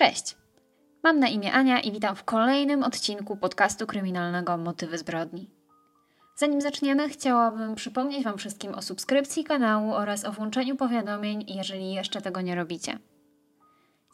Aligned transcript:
Cześć! 0.00 0.36
Mam 1.02 1.18
na 1.18 1.28
imię 1.28 1.52
Ania 1.52 1.80
i 1.80 1.92
witam 1.92 2.16
w 2.16 2.24
kolejnym 2.24 2.82
odcinku 2.82 3.36
podcastu 3.36 3.86
kryminalnego 3.86 4.56
Motywy 4.56 4.98
zbrodni. 4.98 5.50
Zanim 6.36 6.60
zaczniemy, 6.60 7.08
chciałabym 7.08 7.74
przypomnieć 7.74 8.24
Wam 8.24 8.38
wszystkim 8.38 8.74
o 8.74 8.82
subskrypcji 8.82 9.44
kanału 9.44 9.92
oraz 9.92 10.24
o 10.24 10.32
włączeniu 10.32 10.76
powiadomień, 10.76 11.44
jeżeli 11.48 11.92
jeszcze 11.92 12.20
tego 12.20 12.40
nie 12.40 12.54
robicie. 12.54 12.98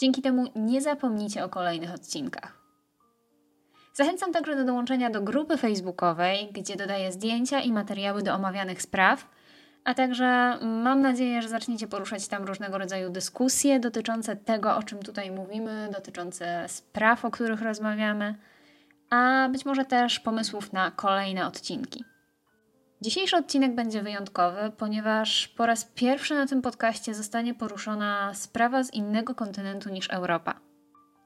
Dzięki 0.01 0.23
temu 0.23 0.45
nie 0.57 0.83
zapomnijcie 0.83 1.45
o 1.45 1.49
kolejnych 1.49 1.95
odcinkach. 1.95 2.59
Zachęcam 3.95 4.33
także 4.33 4.57
do 4.57 4.65
dołączenia 4.65 5.11
do 5.11 5.21
grupy 5.21 5.57
facebookowej, 5.57 6.49
gdzie 6.53 6.77
dodaję 6.77 7.13
zdjęcia 7.13 7.61
i 7.61 7.73
materiały 7.73 8.23
do 8.23 8.35
omawianych 8.35 8.83
spraw, 8.83 9.27
a 9.87 9.95
także 9.95 10.59
mam 10.63 11.01
nadzieję, 11.01 11.43
że 11.43 11.49
zaczniecie 11.49 11.89
poruszać 11.89 12.29
tam 12.29 12.45
różnego 12.45 12.79
rodzaju 12.79 13.11
dyskusje 13.11 13.81
dotyczące 13.81 14.37
tego, 14.37 14.77
o 14.77 14.83
czym 14.83 14.99
tutaj 14.99 15.31
mówimy, 15.31 15.89
dotyczące 15.93 16.65
spraw, 16.69 17.25
o 17.25 17.31
których 17.31 17.63
rozmawiamy, 17.63 18.35
a 19.11 19.49
być 19.53 19.65
może 19.65 19.85
też 19.85 20.21
pomysłów 20.21 20.73
na 20.73 20.91
kolejne 20.91 21.47
odcinki. 21.47 22.05
Dzisiejszy 23.01 23.37
odcinek 23.37 23.75
będzie 23.75 24.03
wyjątkowy, 24.03 24.73
ponieważ 24.77 25.49
po 25.49 25.67
raz 25.67 25.85
pierwszy 25.85 26.35
na 26.35 26.47
tym 26.47 26.63
podcaście 26.63 27.15
zostanie 27.15 27.55
poruszona 27.55 28.35
sprawa 28.35 28.85
z 28.85 28.95
innego 28.95 29.35
kontynentu 29.35 29.91
niż 29.91 30.11
Europa. 30.11 30.61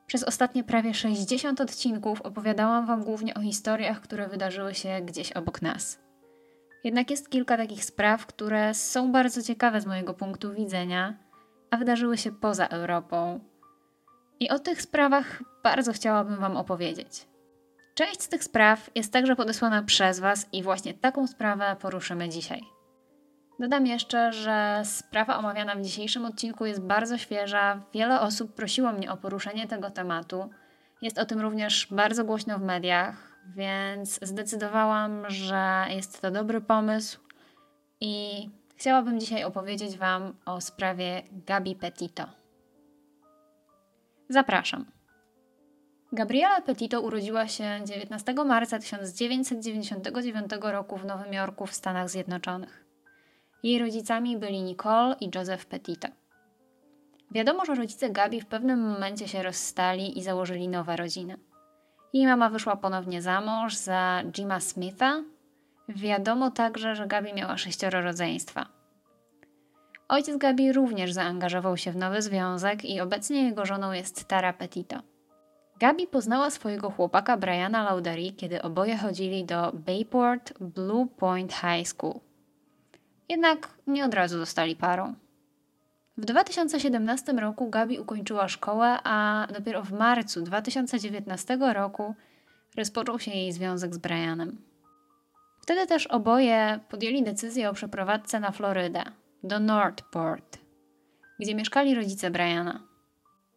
Przez 0.06 0.24
ostatnie 0.24 0.64
prawie 0.64 0.95
60 0.95 1.61
odcinków 1.61 2.22
opowiadałam 2.22 2.86
Wam 2.86 3.05
głównie 3.05 3.34
o 3.34 3.41
historiach, 3.41 4.00
które 4.00 4.28
wydarzyły 4.28 4.74
się 4.74 5.00
gdzieś 5.05 5.33
obok 5.33 5.62
nas. 5.62 6.09
Jednak 6.84 7.11
jest 7.11 7.30
kilka 7.30 7.57
takich 7.57 7.84
spraw, 7.84 8.27
które 8.27 8.75
są 8.75 9.12
bardzo 9.12 9.43
ciekawe 9.43 9.80
z 9.80 9.87
mojego 9.87 10.15
punktu 10.15 10.55
widzenia, 10.55 11.15
a 11.70 11.77
wydarzyły 11.77 12.19
się 12.19 12.33
poza 12.33 12.66
Europą. 12.66 13.41
I 14.41 14.51
o 14.51 14.59
tych 14.59 14.83
sprawach 14.83 15.43
bardzo 15.62 15.93
chciałabym 15.93 16.37
Wam 16.37 16.56
opowiedzieć. 16.56 17.27
Część 17.95 18.22
z 18.22 18.28
tych 18.28 18.45
spraw 18.45 18.91
jest 18.95 19.12
także 19.12 19.37
podesłana 19.37 19.83
przez 19.83 20.20
Was 20.20 20.48
i 20.53 20.62
właśnie 20.62 20.95
taką 20.95 21.27
sprawę 21.27 21.77
poruszymy 21.81 22.28
dzisiaj. 22.28 22.61
Dodam 23.59 23.87
jeszcze, 23.87 24.33
że 24.33 24.83
sprawa 24.84 25.39
omawiana 25.39 25.77
w 25.77 25.83
dzisiejszym 25.83 26.25
odcinku 26.25 26.67
jest 26.67 26.81
bardzo 26.81 27.19
świeża. 27.19 27.83
Wiele 27.94 28.20
osób 28.20 28.55
prosiło 28.55 28.92
mnie 28.92 29.12
o 29.12 29.17
poruszenie 29.17 29.67
tego 29.67 29.91
tematu. 29.91 30.50
Jest 31.03 31.19
o 31.19 31.25
tym 31.25 31.41
również 31.41 31.89
bardzo 31.91 32.25
głośno 32.25 32.59
w 32.59 32.62
mediach, 32.62 33.30
więc 33.56 34.19
zdecydowałam, 34.23 35.31
że 35.31 35.87
jest 35.91 36.20
to 36.23 36.31
dobry 36.31 36.61
pomysł 36.61 37.20
i 38.01 38.48
chciałabym 38.77 39.20
dzisiaj 39.20 39.45
opowiedzieć 39.45 39.97
Wam 39.97 40.34
o 40.47 40.61
sprawie 40.61 41.23
Gabi 41.47 41.77
Petito. 41.77 42.25
Zapraszam. 44.28 44.84
Gabriela 46.12 46.61
Petito 46.61 47.01
urodziła 47.01 47.48
się 47.48 47.81
19 47.84 48.34
marca 48.34 48.78
1999 48.78 50.51
roku 50.62 50.97
w 50.97 51.05
Nowym 51.05 51.33
Jorku 51.33 51.67
w 51.67 51.75
Stanach 51.75 52.11
Zjednoczonych. 52.11 52.84
Jej 53.62 53.78
rodzicami 53.78 54.39
byli 54.39 54.62
Nicole 54.62 55.17
i 55.21 55.31
Joseph 55.34 55.67
Petito. 55.67 56.09
Wiadomo, 57.31 57.65
że 57.65 57.75
rodzice 57.75 58.11
Gabi 58.11 58.41
w 58.41 58.47
pewnym 58.47 58.81
momencie 58.81 59.28
się 59.28 59.43
rozstali 59.43 60.19
i 60.19 60.23
założyli 60.23 60.69
nowe 60.69 60.97
rodziny. 60.97 61.37
Jej 62.12 62.27
mama 62.27 62.48
wyszła 62.50 62.77
ponownie 62.77 63.22
za 63.22 63.41
mąż 63.41 63.75
za 63.77 64.22
Jima 64.33 64.61
Smitha. 64.61 65.22
Wiadomo 65.89 66.50
także, 66.50 66.97
że 66.97 67.06
Gabi 67.06 67.34
miała 67.34 67.58
sześcioro 67.58 68.00
rodzeństwa. 68.00 68.66
Ojciec 70.08 70.36
Gabi 70.36 70.72
również 70.72 71.12
zaangażował 71.12 71.77
się 71.77 71.92
w 71.92 71.97
nowy 71.97 72.22
związek 72.22 72.84
i 72.84 73.00
obecnie 73.00 73.44
jego 73.44 73.66
żoną 73.66 73.92
jest 73.92 74.28
Tara 74.28 74.53
Petito. 74.53 75.03
Gabi 75.81 76.06
poznała 76.06 76.50
swojego 76.50 76.91
chłopaka 76.91 77.36
Briana 77.36 77.83
Lauderi, 77.83 78.33
kiedy 78.33 78.62
oboje 78.62 78.97
chodzili 78.97 79.44
do 79.44 79.72
Bayport 79.72 80.58
Blue 80.61 81.06
Point 81.06 81.53
High 81.53 81.88
School. 81.88 82.15
Jednak 83.28 83.69
nie 83.87 84.04
od 84.04 84.15
razu 84.15 84.38
zostali 84.38 84.77
parą. 84.77 85.15
W 86.20 86.25
2017 86.25 87.32
roku 87.32 87.70
Gabi 87.70 87.98
ukończyła 87.98 88.48
szkołę, 88.48 88.98
a 89.04 89.47
dopiero 89.54 89.82
w 89.82 89.92
marcu 89.92 90.42
2019 90.42 91.58
roku 91.72 92.14
rozpoczął 92.76 93.19
się 93.19 93.31
jej 93.31 93.53
związek 93.53 93.94
z 93.94 93.98
Brianem. 93.98 94.59
Wtedy 95.60 95.86
też 95.86 96.06
oboje 96.06 96.80
podjęli 96.88 97.22
decyzję 97.22 97.70
o 97.70 97.75
przeprowadzce 97.75 98.41
na 98.41 98.50
Florydę, 98.50 99.03
do 99.42 99.60
Northport, 99.60 100.59
gdzie 101.38 101.54
mieszkali 101.54 101.94
rodzice 101.94 102.30
Briana. 102.30 102.80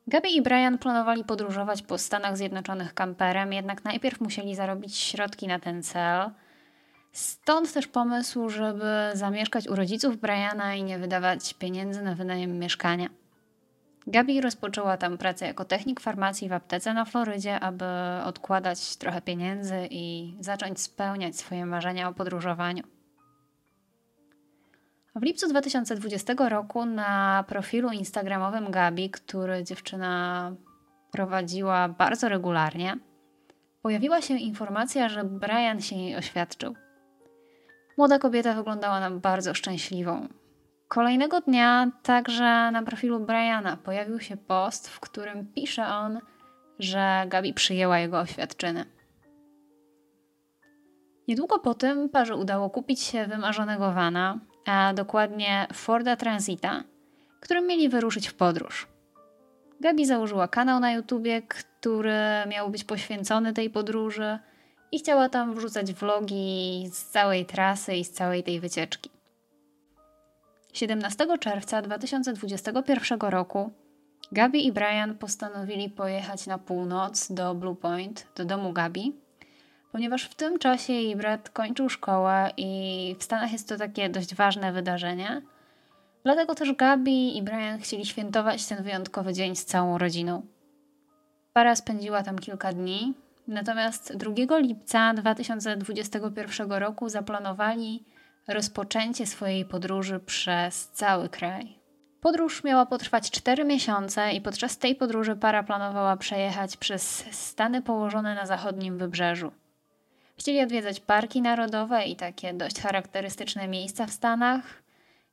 Gabi 0.08 0.36
i 0.36 0.42
Brian 0.42 0.78
planowali 0.78 1.24
podróżować 1.24 1.82
po 1.82 1.98
Stanach 1.98 2.38
Zjednoczonych 2.38 2.94
kamperem, 2.94 3.54
jednak 3.54 3.84
najpierw 3.84 4.22
musieli 4.22 4.56
zarobić 4.56 4.98
środki 4.98 5.48
na 5.48 5.60
ten 5.60 5.84
cel– 5.84 6.30
Stąd 7.14 7.74
też 7.74 7.88
pomysł, 7.88 8.50
żeby 8.50 9.12
zamieszkać 9.14 9.68
u 9.68 9.76
rodziców 9.76 10.18
Briana 10.18 10.76
i 10.76 10.84
nie 10.84 11.00
wydawać 11.00 11.54
pieniędzy 11.54 12.02
na 12.02 12.16
wynajem 12.16 12.60
mieszkania. 12.60 13.10
Gabi 14.08 14.42
rozpoczęła 14.42 14.98
tam 14.98 15.18
pracę 15.18 15.46
jako 15.46 15.66
technik 15.66 16.00
farmacji 16.00 16.50
w 16.50 16.54
aptece 16.54 16.94
na 16.94 17.06
Florydzie, 17.06 17.60
aby 17.60 17.86
odkładać 18.26 18.96
trochę 18.96 19.22
pieniędzy 19.22 19.88
i 19.90 20.34
zacząć 20.40 20.82
spełniać 20.82 21.36
swoje 21.36 21.66
marzenia 21.66 22.10
o 22.10 22.14
podróżowaniu. 22.14 22.84
W 25.16 25.24
lipcu 25.24 25.48
2020 25.48 26.34
roku 26.50 26.86
na 26.86 27.44
profilu 27.48 27.92
instagramowym 27.92 28.72
Gabi, 28.72 29.10
który 29.10 29.64
dziewczyna 29.64 30.52
prowadziła 31.12 31.90
bardzo 31.90 32.30
regularnie, 32.30 32.98
pojawiła 33.82 34.22
się 34.22 34.34
informacja, 34.34 35.10
że 35.10 35.24
Brian 35.24 35.82
się 35.82 35.96
jej 35.96 36.16
oświadczył. 36.16 36.76
Młoda 37.98 38.20
kobieta 38.20 38.54
wyglądała 38.54 39.00
na 39.00 39.12
bardzo 39.12 39.54
szczęśliwą. 39.54 40.28
Kolejnego 40.88 41.42
dnia 41.42 41.92
także 42.04 42.72
na 42.72 42.84
profilu 42.84 43.20
Briana 43.20 43.78
pojawił 43.78 44.20
się 44.20 44.38
post, 44.38 44.90
w 44.90 45.00
którym 45.00 45.48
pisze 45.56 45.88
on, 45.88 46.20
że 46.80 47.26
Gabi 47.28 47.54
przyjęła 47.54 48.00
jego 48.00 48.20
oświadczyny. 48.20 48.86
Niedługo 51.28 51.60
po 51.60 51.74
tym 51.74 52.10
parze 52.10 52.36
udało 52.36 52.70
kupić 52.70 53.00
się 53.00 53.28
wymarzonego 53.28 53.92
vana, 53.92 54.40
a 54.66 54.94
dokładnie 54.94 55.68
Forda 55.74 56.16
Transita, 56.16 56.84
którym 57.40 57.68
mieli 57.68 57.90
wyruszyć 57.90 58.28
w 58.28 58.34
podróż. 58.34 58.88
Gabi 59.82 60.06
założyła 60.06 60.48
kanał 60.48 60.80
na 60.80 60.92
YouTubie, 60.92 61.42
który 61.42 62.20
miał 62.48 62.70
być 62.70 62.84
poświęcony 62.84 63.54
tej 63.54 63.70
podróży– 63.70 64.40
i 64.94 65.00
chciała 65.00 65.30
tam 65.30 65.56
wrzucać 65.56 65.94
vlogi 65.94 66.90
z 66.92 67.06
całej 67.06 67.46
trasy 67.46 67.96
i 67.96 68.06
z 68.06 68.12
całej 68.12 68.44
tej 68.44 68.60
wycieczki. 68.60 69.10
17 70.74 71.38
czerwca 71.40 71.82
2021 71.82 73.20
roku 73.20 73.72
Gabi 74.32 74.68
i 74.68 74.72
Brian 74.72 75.18
postanowili 75.18 75.90
pojechać 75.90 76.48
na 76.48 76.58
północ 76.58 77.32
do 77.32 77.56
Blue 77.56 77.76
Point, 77.76 78.28
do 78.36 78.46
domu 78.46 78.74
Gabi, 78.74 79.16
ponieważ 79.92 80.24
w 80.26 80.36
tym 80.36 80.60
czasie 80.60 80.94
jej 80.94 81.16
brat 81.16 81.50
kończył 81.50 81.90
szkołę 81.90 82.52
i 82.58 83.16
w 83.20 83.24
Stanach 83.24 83.52
jest 83.52 83.70
to 83.70 83.78
takie 83.78 84.10
dość 84.10 84.36
ważne 84.36 84.74
wydarzenie. 84.74 85.42
Dlatego 86.24 86.56
też 86.56 86.74
Gabi 86.74 87.38
i 87.38 87.42
Brian 87.42 87.80
chcieli 87.80 88.06
świętować 88.06 88.66
ten 88.66 88.84
wyjątkowy 88.84 89.34
dzień 89.34 89.56
z 89.56 89.66
całą 89.66 89.98
rodziną. 89.98 90.46
Para 91.54 91.76
spędziła 91.76 92.24
tam 92.24 92.40
kilka 92.40 92.74
dni, 92.74 93.14
Natomiast 93.48 94.18
2 94.18 94.58
lipca 94.58 95.14
2021 95.14 96.72
roku 96.72 97.10
zaplanowali 97.10 98.06
rozpoczęcie 98.48 99.26
swojej 99.26 99.66
podróży 99.66 100.20
przez 100.20 100.88
cały 100.88 101.30
kraj. 101.30 101.80
Podróż 102.22 102.64
miała 102.64 102.86
potrwać 102.86 103.32
4 103.32 103.66
miesiące 103.66 104.32
i 104.32 104.42
podczas 104.42 104.78
tej 104.78 104.96
podróży 104.96 105.36
para 105.36 105.64
planowała 105.64 106.18
przejechać 106.18 106.78
przez 106.78 107.26
stany 107.32 107.82
położone 107.82 108.36
na 108.36 108.46
zachodnim 108.46 108.98
wybrzeżu. 108.98 109.52
Chcieli 110.38 110.62
odwiedzać 110.62 111.00
parki 111.00 111.42
narodowe 111.42 112.06
i 112.06 112.16
takie 112.16 112.54
dość 112.54 112.82
charakterystyczne 112.82 113.68
miejsca 113.68 114.06
w 114.06 114.12
Stanach. 114.12 114.84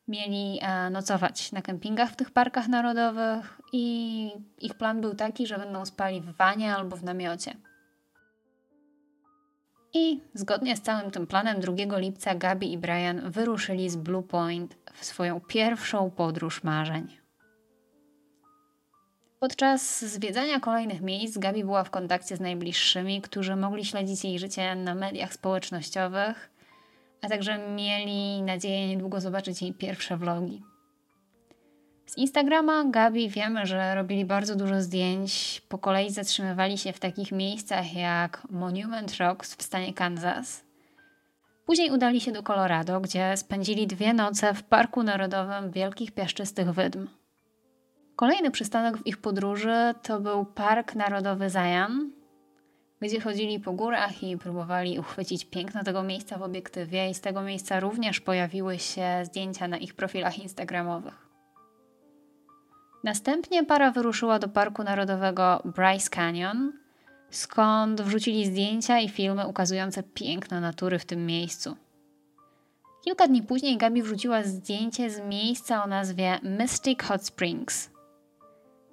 Mieli 0.08 0.58
e, 0.62 0.90
nocować 0.90 1.52
na 1.52 1.62
kempingach 1.62 2.10
w 2.10 2.16
tych 2.16 2.30
parkach 2.30 2.68
narodowych 2.68 3.60
i 3.72 4.30
ich 4.58 4.74
plan 4.74 5.00
był 5.00 5.14
taki, 5.14 5.46
że 5.46 5.58
będą 5.58 5.84
spali 5.84 6.20
w 6.20 6.36
wanie 6.36 6.74
albo 6.74 6.96
w 6.96 7.04
namiocie. 7.04 7.54
I 9.94 10.20
zgodnie 10.34 10.76
z 10.76 10.82
całym 10.82 11.10
tym 11.10 11.26
planem 11.26 11.60
2 11.60 11.98
lipca 11.98 12.34
Gabi 12.34 12.72
i 12.72 12.78
Brian 12.78 13.30
wyruszyli 13.30 13.90
z 13.90 13.96
Blue 13.96 14.22
Point 14.22 14.76
w 14.92 15.04
swoją 15.04 15.40
pierwszą 15.40 16.10
podróż 16.10 16.64
marzeń. 16.64 17.16
Podczas 19.40 20.04
zwiedzania 20.04 20.60
kolejnych 20.60 21.00
miejsc 21.00 21.38
Gabi 21.38 21.64
była 21.64 21.84
w 21.84 21.90
kontakcie 21.90 22.36
z 22.36 22.40
najbliższymi, 22.40 23.20
którzy 23.20 23.56
mogli 23.56 23.84
śledzić 23.84 24.24
jej 24.24 24.38
życie 24.38 24.74
na 24.74 24.94
mediach 24.94 25.34
społecznościowych, 25.34 26.50
a 27.22 27.28
także 27.28 27.58
mieli 27.58 28.42
nadzieję 28.42 28.88
niedługo 28.88 29.20
zobaczyć 29.20 29.62
jej 29.62 29.72
pierwsze 29.72 30.16
vlogi. 30.16 30.62
Z 32.10 32.16
Instagrama 32.18 32.84
Gabi 32.84 33.28
wiemy, 33.28 33.66
że 33.66 33.94
robili 33.94 34.24
bardzo 34.24 34.56
dużo 34.56 34.80
zdjęć. 34.80 35.62
Po 35.68 35.78
kolei 35.78 36.10
zatrzymywali 36.10 36.78
się 36.78 36.92
w 36.92 37.00
takich 37.00 37.32
miejscach 37.32 37.94
jak 37.94 38.42
Monument 38.50 39.16
Rocks 39.16 39.54
w 39.54 39.62
stanie 39.62 39.94
Kansas. 39.94 40.64
Później 41.66 41.90
udali 41.90 42.20
się 42.20 42.32
do 42.32 42.42
Colorado, 42.42 43.00
gdzie 43.00 43.36
spędzili 43.36 43.86
dwie 43.86 44.14
noce 44.14 44.54
w 44.54 44.62
Parku 44.62 45.02
Narodowym 45.02 45.70
Wielkich 45.70 46.12
Piaszczystych 46.12 46.72
Wydm. 46.72 47.08
Kolejny 48.16 48.50
przystanek 48.50 48.98
w 48.98 49.06
ich 49.06 49.18
podróży 49.18 49.94
to 50.02 50.20
był 50.20 50.44
Park 50.44 50.94
Narodowy 50.94 51.50
Zion, 51.50 52.10
gdzie 53.00 53.20
chodzili 53.20 53.60
po 53.60 53.72
górach 53.72 54.22
i 54.22 54.38
próbowali 54.38 54.98
uchwycić 54.98 55.44
piękno 55.44 55.84
tego 55.84 56.02
miejsca 56.02 56.38
w 56.38 56.42
obiektywie, 56.42 57.10
i 57.10 57.14
z 57.14 57.20
tego 57.20 57.42
miejsca 57.42 57.80
również 57.80 58.20
pojawiły 58.20 58.78
się 58.78 59.20
zdjęcia 59.24 59.68
na 59.68 59.76
ich 59.76 59.94
profilach 59.94 60.38
Instagramowych. 60.38 61.29
Następnie 63.04 63.64
para 63.64 63.90
wyruszyła 63.90 64.38
do 64.38 64.48
Parku 64.48 64.82
Narodowego 64.82 65.62
Bryce 65.64 66.10
Canyon, 66.10 66.72
skąd 67.30 68.00
wrzucili 68.00 68.46
zdjęcia 68.46 68.98
i 68.98 69.08
filmy 69.08 69.48
ukazujące 69.48 70.02
piękno 70.02 70.60
natury 70.60 70.98
w 70.98 71.04
tym 71.04 71.26
miejscu. 71.26 71.76
Kilka 73.04 73.26
dni 73.26 73.42
później 73.42 73.76
Gabi 73.76 74.02
wrzuciła 74.02 74.42
zdjęcie 74.42 75.10
z 75.10 75.20
miejsca 75.20 75.84
o 75.84 75.86
nazwie 75.86 76.38
Mystic 76.42 77.02
Hot 77.02 77.26
Springs. 77.26 77.90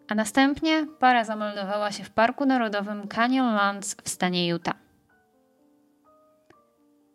A 0.08 0.16
następnie 0.16 0.88
para 1.00 1.24
zameldowała 1.24 1.92
się 1.92 2.04
w 2.04 2.10
Parku 2.10 2.46
Narodowym 2.46 3.08
Canyonlands 3.08 3.96
w 4.04 4.10
stanie 4.10 4.48
Utah. 4.48 4.76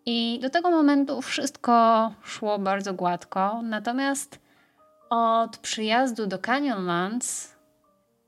I 0.07 0.39
do 0.43 0.51
tego 0.51 0.71
momentu 0.71 1.23
wszystko 1.23 2.13
szło 2.23 2.59
bardzo 2.59 2.95
gładko, 2.95 3.63
natomiast 3.63 4.41
od 5.13 5.57
przyjazdu 5.57 6.27
do 6.27 6.39
Canyonlands 6.39 7.55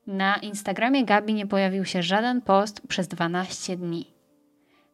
na 0.07 0.37
Instagramie 0.37 1.05
Gabi 1.05 1.35
nie 1.35 1.47
pojawił 1.47 1.85
się 1.85 2.03
żaden 2.03 2.41
post 2.41 2.81
przez 2.89 3.09
12 3.09 3.77
dni. 3.77 4.13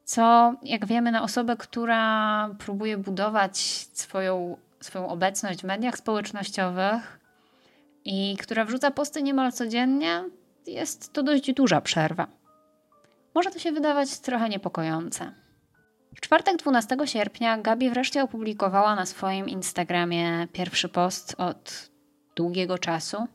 Co, 0.05 0.55
jak 0.63 0.87
wiemy, 0.87 1.13
na 1.13 1.23
osobę, 1.23 1.57
która 1.57 2.51
próbuje 2.59 2.99
budować 2.99 3.59
swoją, 3.93 4.57
swoją 4.81 5.09
obecność 5.09 5.61
w 5.61 5.65
mediach 5.65 5.99
społecznościowych 5.99 7.21
i 8.05 8.37
która 8.41 8.65
wrzuca 8.65 8.91
posty 8.91 9.23
niemal 9.23 9.53
codziennie, 9.53 10.25
jest 10.67 11.13
to 11.13 11.23
dość 11.23 11.53
duża 11.53 11.81
przerwa. 11.81 12.27
Może 13.35 13.51
to 13.51 13.59
się 13.59 13.73
wydawać 13.73 14.19
trochę 14.19 14.49
niepokojące. 14.49 15.33
W 16.15 16.21
czwartek 16.21 16.57
12 16.57 16.97
sierpnia 17.05 17.59
Gabi 17.59 17.91
wreszcie 17.91 18.23
opublikowała 18.23 18.95
na 18.95 19.07
swoim 19.07 19.49
Instagramie 19.49 20.49
pierwszy 20.53 20.89
post 20.89 21.35
od 21.39 21.91
długiego 22.37 22.79
czasu. 22.79 23.27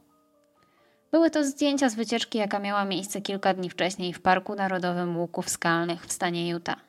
Były 1.12 1.30
to 1.30 1.44
zdjęcia 1.44 1.90
z 1.90 1.96
wycieczki, 1.96 2.38
jaka 2.38 2.60
miała 2.60 2.86
miejsce 2.86 3.22
kilka 3.22 3.54
dni 3.54 3.70
wcześniej 3.70 4.14
w 4.14 4.22
Parku 4.22 4.56
Narodowym 4.56 5.18
Łuków 5.18 5.50
Skalnych 5.50 6.06
w 6.06 6.12
stanie 6.12 6.50
Utah. 6.50 6.80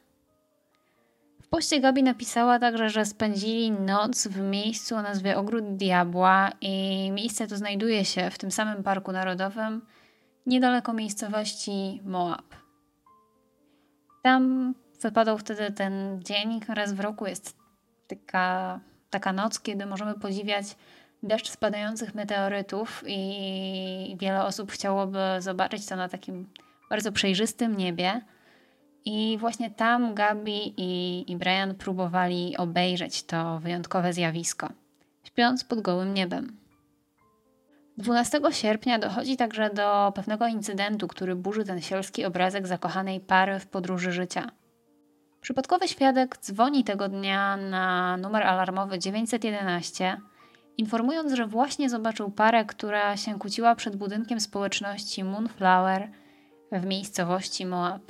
W 1.42 1.48
poście 1.48 1.80
Gabi 1.80 2.02
napisała 2.02 2.58
także, 2.58 2.90
że 2.90 3.04
spędzili 3.04 3.70
noc 3.70 4.28
w 4.28 4.40
miejscu 4.40 4.96
o 4.96 5.02
nazwie 5.02 5.36
Ogród 5.36 5.76
Diabła 5.76 6.50
i 6.60 7.10
miejsce 7.10 7.46
to 7.46 7.56
znajduje 7.56 8.04
się 8.04 8.30
w 8.30 8.38
tym 8.38 8.50
samym 8.50 8.82
Parku 8.82 9.12
Narodowym 9.12 9.82
niedaleko 10.46 10.92
miejscowości 10.92 12.00
Moab. 12.04 12.54
Tam 14.22 14.74
wypadał 15.02 15.38
wtedy 15.38 15.72
ten 15.72 16.20
dzień, 16.22 16.60
raz 16.69 16.93
w 16.93 17.00
roku 17.00 17.26
jest 17.26 17.56
taka, 18.08 18.81
taka 19.10 19.32
noc, 19.32 19.60
kiedy 19.60 19.87
możemy 19.87 20.14
podziwiać 20.14 20.76
deszcz 21.22 21.50
spadających 21.50 22.14
meteorytów 22.14 23.04
i 23.06 24.16
wiele 24.20 24.44
osób 24.44 24.72
chciałoby 24.72 25.19
zobaczyć 25.38 25.87
to 25.87 25.96
na 25.96 26.08
takim 26.08 26.48
bardzo 26.90 27.12
przejrzystym 27.12 27.76
niebie. 27.76 28.20
I 29.04 29.37
właśnie 29.40 29.70
tam 29.70 30.14
Gabi 30.14 30.75
i, 30.76 31.25
i 31.32 31.37
Brian 31.37 31.75
próbowali 31.75 32.56
obejrzeć 32.56 33.22
to 33.22 33.58
wyjątkowe 33.58 34.12
zjawisko, 34.12 34.69
śpiąc 35.25 35.64
pod 35.64 35.81
gołym 35.81 36.14
niebem. 36.14 36.56
12 37.99 38.40
sierpnia 38.50 38.99
dochodzi 38.99 39.37
także 39.37 39.70
do 39.70 40.12
pewnego 40.14 40.46
incydentu, 40.46 41.08
który 41.08 41.37
burzy 41.37 41.64
ten 41.64 41.81
sielski 41.81 42.25
obrazek 42.25 42.66
zakochanej 42.66 43.20
pary 43.20 43.58
w 43.58 43.66
podróży 43.66 44.12
życia. 44.12 44.50
Przypadkowy 45.46 45.88
świadek 45.88 46.38
dzwoni 46.38 46.84
tego 46.84 47.08
dnia 47.08 47.56
na 47.56 48.16
numer 48.16 48.43
alarmowy 48.43 48.98
911, 48.98 50.20
informując, 50.76 51.32
że 51.32 51.46
właśnie 51.46 51.90
zobaczył 51.90 52.31
parę, 52.31 52.64
która 52.64 53.16
się 53.16 53.38
kłóciła 53.38 53.75
przed 53.75 53.96
budynkiem 53.96 54.40
społeczności 54.40 55.25
Moonflower 55.25 56.08
w 56.72 56.87
miejscowości 56.87 57.66
Moab. 57.66 58.02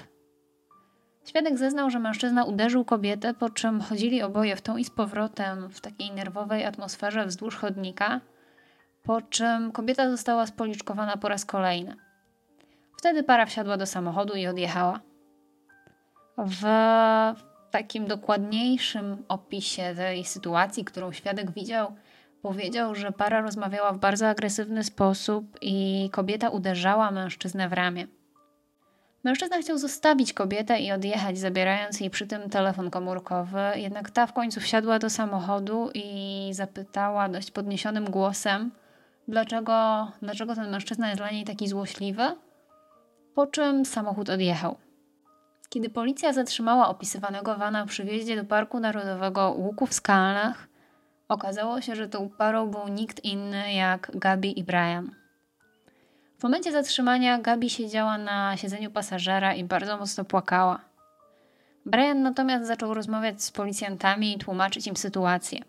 Świadek 1.25 1.59
zeznał, 1.59 1.91
że 1.91 1.99
mężczyzna 1.99 2.45
uderzył 2.45 2.85
kobietę, 2.85 3.35
po 3.35 3.51
czym 3.51 3.81
chodzili 3.81 4.23
oboje 4.23 4.57
w 4.57 4.63
tą 4.63 4.77
i 4.77 4.85
z 4.85 4.91
powrotem 4.91 5.69
w 5.71 5.81
takiej 5.81 6.13
nerwowej 6.13 6.65
atmosferze 6.65 7.27
wzdłuż 7.27 7.57
chodnika, 7.57 8.21
po 9.03 9.23
czym 9.23 9.73
kobieta 9.73 10.11
została 10.11 10.47
spoliczkowana 10.47 11.17
po 11.17 11.29
raz 11.29 11.45
kolejny. 11.45 11.97
Wtedy 12.99 13.23
para 13.23 13.47
wsiadła 13.47 13.77
do 13.77 13.87
samochodu 13.87 14.35
i 14.35 14.47
odjechała. 14.47 15.01
W 16.39 16.63
takim 17.71 18.07
dokładniejszym 18.07 19.25
opisie 19.29 19.95
tej 19.97 20.25
sytuacji, 20.25 20.85
którą 20.85 21.13
świadek 21.13 21.51
widział, 21.51 21.95
powiedział, 22.43 22.95
że 22.95 23.13
para 23.13 23.41
rozmawiała 23.41 23.93
w 23.93 23.99
bardzo 23.99 24.29
agresywny 24.29 24.85
sposób 24.85 25.59
i 25.63 26.09
kobieta 26.13 26.49
uderzała 26.49 27.11
mężczyznę 27.11 27.69
w 27.69 27.73
ramię. 27.73 28.07
Mężczyzna 29.25 29.59
chciał 29.59 29.79
zostawić 29.79 30.33
kobietę 30.33 30.81
i 30.81 30.93
odjechać, 30.93 31.39
zabierając 31.39 32.01
jej 32.01 32.11
przy 32.11 32.27
tym 32.27 32.51
telefon 32.51 32.91
komórkowy, 32.91 33.61
jednak 33.77 34.11
ta 34.11 34.27
w 34.27 34.33
końcu 34.33 34.61
wsiadła 34.61 34.99
do 34.99 35.11
samochodu 35.11 35.91
i 35.95 36.49
zapytała 36.53 37.29
dość 37.29 37.51
podniesionym 37.51 38.05
głosem, 38.05 38.71
dlaczego, 39.29 40.09
dlaczego 40.23 40.55
ten 40.55 40.71
mężczyzna 40.71 41.09
jest 41.09 41.21
dla 41.21 41.31
niej 41.31 41.45
taki 41.45 41.69
złośliwy, 41.69 42.23
po 43.35 43.47
czym 43.47 43.85
samochód 43.85 44.31
odjechał. 44.31 44.86
Kiedy 45.69 45.91
policja 45.91 46.33
zatrzymała 46.33 46.89
opisywanego 46.89 47.57
wana 47.57 47.87
przy 47.87 48.05
wjeździe 48.05 48.37
do 48.37 48.45
Parku 48.45 48.81
Narodowego 48.81 49.51
Łuków 49.51 49.93
Skalnych, 49.95 50.69
okazało 51.29 51.81
się, 51.81 51.97
że 51.97 52.09
tą 52.09 52.29
parą 52.29 52.71
był 52.71 52.89
nikt 52.89 53.25
inny 53.25 53.73
jak 53.73 54.11
Gabi 54.15 54.59
i 54.59 54.65
Brian. 54.65 55.11
W 56.39 56.43
momencie 56.43 56.73
zatrzymania 56.73 57.39
Gabi 57.39 57.71
siedziała 57.71 58.19
na 58.19 58.57
siedzeniu 58.57 58.91
pasażera 58.91 59.55
i 59.55 59.65
bardzo 59.65 59.97
mocno 59.97 60.25
płakała. 60.25 60.81
Brian 61.87 62.23
natomiast 62.23 62.67
zaczął 62.67 62.95
rozmawiać 62.95 63.43
z 63.43 63.51
policjantami 63.51 64.33
i 64.33 64.39
tłumaczyć 64.39 64.87
im 64.87 64.97
sytuację. 64.97 65.61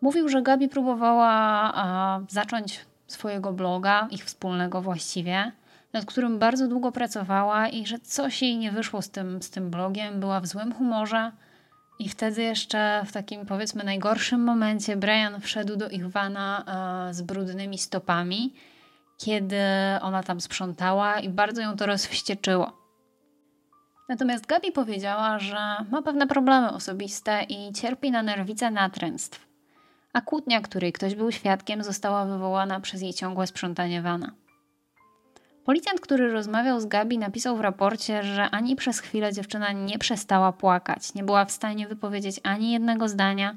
Mówił, 0.00 0.28
że 0.28 0.42
Gabi 0.42 0.68
próbowała 0.68 1.30
a, 1.74 2.20
zacząć 2.28 2.86
swojego 3.06 3.52
bloga, 3.52 4.08
ich 4.10 4.24
wspólnego 4.24 4.80
właściwie, 4.80 5.52
nad 5.94 6.04
którym 6.04 6.38
bardzo 6.38 6.68
długo 6.68 6.92
pracowała 6.92 7.68
i 7.68 7.86
że 7.86 7.98
coś 7.98 8.42
jej 8.42 8.56
nie 8.56 8.72
wyszło 8.72 9.02
z 9.02 9.10
tym, 9.10 9.42
z 9.42 9.50
tym 9.50 9.70
blogiem, 9.70 10.20
była 10.20 10.40
w 10.40 10.46
złym 10.46 10.74
humorze. 10.74 11.32
I 11.98 12.08
wtedy 12.08 12.42
jeszcze 12.42 13.02
w 13.06 13.12
takim 13.12 13.46
powiedzmy 13.46 13.84
najgorszym 13.84 14.44
momencie 14.44 14.96
Brian 14.96 15.40
wszedł 15.40 15.76
do 15.76 15.88
ich 15.88 16.10
wana 16.10 16.64
z 17.10 17.22
brudnymi 17.22 17.78
stopami, 17.78 18.54
kiedy 19.18 19.60
ona 20.00 20.22
tam 20.22 20.40
sprzątała 20.40 21.20
i 21.20 21.28
bardzo 21.28 21.62
ją 21.62 21.76
to 21.76 21.86
rozwścieczyło. 21.86 22.84
Natomiast 24.08 24.46
Gabi 24.46 24.72
powiedziała, 24.72 25.38
że 25.38 25.56
ma 25.90 26.02
pewne 26.04 26.26
problemy 26.26 26.72
osobiste 26.72 27.42
i 27.48 27.72
cierpi 27.72 28.10
na 28.10 28.22
nerwice 28.22 28.70
natręstw. 28.70 29.46
A 30.12 30.20
kłótnia, 30.20 30.60
której 30.60 30.92
ktoś 30.92 31.14
był 31.14 31.32
świadkiem, 31.32 31.82
została 31.82 32.24
wywołana 32.24 32.80
przez 32.80 33.02
jej 33.02 33.14
ciągłe 33.14 33.46
sprzątanie 33.46 34.02
wana. 34.02 34.30
Policjant, 35.64 36.00
który 36.00 36.32
rozmawiał 36.32 36.80
z 36.80 36.86
Gabi, 36.86 37.18
napisał 37.18 37.56
w 37.56 37.60
raporcie, 37.60 38.22
że 38.22 38.50
ani 38.50 38.76
przez 38.76 39.00
chwilę 39.00 39.32
dziewczyna 39.32 39.72
nie 39.72 39.98
przestała 39.98 40.52
płakać. 40.52 41.14
Nie 41.14 41.24
była 41.24 41.44
w 41.44 41.52
stanie 41.52 41.88
wypowiedzieć 41.88 42.40
ani 42.42 42.72
jednego 42.72 43.08
zdania, 43.08 43.56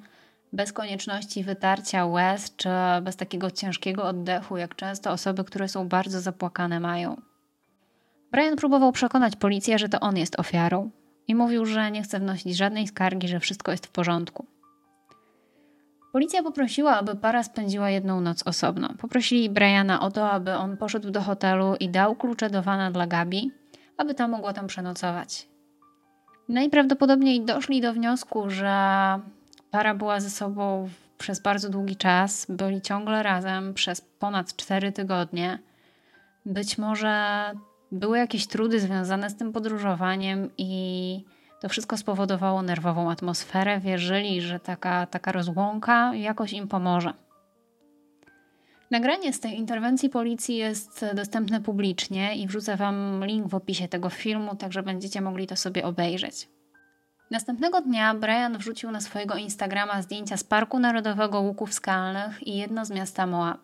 bez 0.54 0.74
konieczności 0.74 1.44
wytarcia 1.44 2.06
łez, 2.06 2.56
czy 2.56 2.70
bez 3.02 3.16
takiego 3.16 3.52
ciężkiego 3.52 4.04
oddechu, 4.04 4.58
jak 4.58 4.76
często 4.76 5.12
osoby, 5.12 5.44
które 5.44 5.68
są 5.68 5.88
bardzo 5.88 6.22
zapłakane, 6.22 6.80
mają. 6.80 7.22
Brian 8.32 8.56
próbował 8.56 8.92
przekonać 8.92 9.36
policję, 9.36 9.80
że 9.80 9.90
to 9.90 10.00
on 10.00 10.18
jest 10.18 10.40
ofiarą 10.40 10.90
i 11.28 11.36
mówił, 11.36 11.66
że 11.66 11.92
nie 11.92 12.04
chce 12.04 12.20
wnosić 12.20 12.58
żadnej 12.58 12.88
skargi, 12.88 13.28
że 13.28 13.40
wszystko 13.40 13.72
jest 13.72 13.88
w 13.88 13.92
porządku. 13.92 14.46
Policja 16.18 16.44
poprosiła, 16.44 16.98
aby 16.98 17.16
para 17.16 17.44
spędziła 17.44 17.90
jedną 17.90 18.22
noc 18.22 18.44
osobno. 18.48 18.90
Poprosili 18.98 19.50
Briana 19.50 20.02
o 20.02 20.12
to, 20.12 20.32
aby 20.32 20.54
on 20.54 20.78
poszedł 20.78 21.12
do 21.12 21.22
hotelu 21.22 21.76
i 21.80 21.90
dał 21.90 22.16
klucze 22.16 22.50
do 22.50 22.62
wana 22.62 22.92
dla 22.92 23.08
Gabi, 23.08 23.52
aby 23.98 24.14
ta 24.14 24.28
mogła 24.28 24.54
tam 24.54 24.68
przenocować. 24.68 25.48
Najprawdopodobniej 26.50 27.42
doszli 27.42 27.82
do 27.82 27.94
wniosku, 27.94 28.50
że 28.50 28.74
para 29.72 29.96
była 29.96 30.20
ze 30.20 30.30
sobą 30.30 30.90
przez 31.18 31.40
bardzo 31.40 31.70
długi 31.70 31.96
czas, 31.96 32.46
byli 32.50 32.82
ciągle 32.82 33.24
razem 33.24 33.74
przez 33.74 34.02
ponad 34.02 34.56
4 34.56 34.92
tygodnie. 34.92 35.60
Być 36.46 36.78
może 36.78 37.44
były 37.92 38.18
jakieś 38.18 38.48
trudy 38.48 38.80
związane 38.80 39.30
z 39.30 39.36
tym 39.36 39.54
podróżowaniem 39.54 40.50
i 40.58 41.24
to 41.60 41.70
wszystko 41.70 41.98
spowodowało 41.98 42.62
nerwową 42.62 43.12
atmosferę. 43.12 43.80
Wierzyli, 43.80 44.42
że 44.42 44.60
taka, 44.60 45.06
taka 45.06 45.32
rozłąka 45.32 46.16
jakoś 46.16 46.54
im 46.54 46.68
pomoże. 46.68 47.14
Nagranie 48.92 49.34
z 49.34 49.40
tej 49.40 49.58
interwencji 49.58 50.10
policji 50.10 50.56
jest 50.56 51.06
dostępne 51.16 51.62
publicznie 51.62 52.36
i 52.36 52.48
wrzucę 52.48 52.76
Wam 52.76 53.26
link 53.26 53.48
w 53.48 53.56
opisie 53.56 53.88
tego 53.88 54.10
filmu, 54.10 54.56
także 54.56 54.84
będziecie 54.84 55.22
mogli 55.22 55.48
to 55.48 55.56
sobie 55.56 55.86
obejrzeć. 55.86 56.50
Następnego 57.32 57.82
dnia 57.82 58.14
Brian 58.14 58.58
wrzucił 58.58 58.92
na 58.92 59.02
swojego 59.02 59.36
Instagrama 59.36 60.02
zdjęcia 60.02 60.38
z 60.38 60.44
Parku 60.44 60.80
Narodowego 60.80 61.42
Łuków 61.42 61.74
Skalnych 61.74 62.48
i 62.48 62.58
jedno 62.58 62.86
z 62.86 62.90
miasta 62.92 63.28
Moab. 63.28 63.60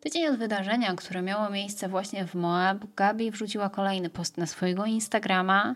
Tydzień 0.00 0.26
od 0.26 0.36
wydarzenia, 0.36 0.94
które 0.94 1.22
miało 1.22 1.50
miejsce 1.50 1.88
właśnie 1.88 2.26
w 2.26 2.34
Moab, 2.34 2.78
Gabi 2.96 3.30
wrzuciła 3.30 3.70
kolejny 3.70 4.10
post 4.10 4.38
na 4.38 4.46
swojego 4.46 4.86
Instagrama, 4.86 5.74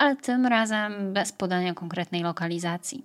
ale 0.00 0.16
tym 0.16 0.46
razem 0.46 1.12
bez 1.12 1.32
podania 1.32 1.74
konkretnej 1.74 2.22
lokalizacji. 2.22 3.04